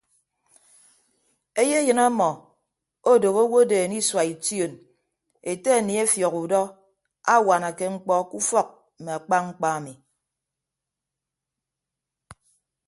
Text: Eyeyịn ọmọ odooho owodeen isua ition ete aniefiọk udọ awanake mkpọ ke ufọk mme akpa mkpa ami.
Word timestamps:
Eyeyịn 1.61 1.99
ọmọ 2.07 2.29
odooho 3.11 3.41
owodeen 3.47 3.91
isua 3.99 4.23
ition 4.33 4.71
ete 5.51 5.69
aniefiọk 5.79 6.35
udọ 6.43 6.61
awanake 7.33 7.85
mkpọ 7.93 8.13
ke 8.29 8.35
ufọk 8.41 8.69
mme 8.99 9.11
akpa 9.17 9.37
mkpa 9.47 9.67
ami. 9.77 9.93